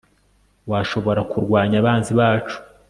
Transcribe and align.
washobora 0.71 1.21
kurwanya 1.31 1.75
abanzi 1.81 2.11
bacu 2.19 2.57